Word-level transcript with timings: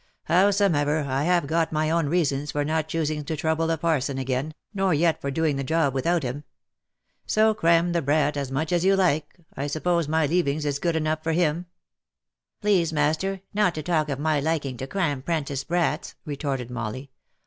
Howsomever, 0.23 1.01
I 1.03 1.25
have 1.25 1.45
got 1.45 1.71
my 1.71 1.91
own 1.91 2.07
reasons 2.07 2.53
for 2.53 2.65
not 2.65 2.87
choosing 2.87 3.23
to 3.25 3.35
trouble 3.37 3.67
the 3.67 3.77
parson 3.77 4.17
again, 4.17 4.55
nor 4.73 4.95
yet 4.95 5.21
for 5.21 5.29
doing 5.29 5.57
the 5.57 5.63
job 5.63 5.93
without 5.93 6.23
him. 6.23 6.43
So 7.27 7.53
cram 7.53 7.91
the 7.91 8.01
brat 8.01 8.35
as 8.35 8.51
much 8.51 8.71
as 8.71 8.83
you 8.83 8.95
like— 8.95 9.37
I 9.55 9.67
suppose 9.67 10.07
my 10.07 10.25
leavings 10.25 10.65
is 10.65 10.79
good 10.79 10.95
enough 10.95 11.21
for 11.21 11.33
him 11.33 11.59
V*" 11.59 11.65
Please 12.61 12.91
master 12.91 13.41
not 13.53 13.75
to 13.75 13.83
talk 13.83 14.09
of 14.09 14.17
my 14.17 14.39
liking 14.39 14.75
to 14.77 14.87
cram 14.87 15.21
'prentice 15.21 15.63
brats," 15.63 16.15
re 16.25 16.35
torted 16.35 16.71
Molly. 16.71 17.11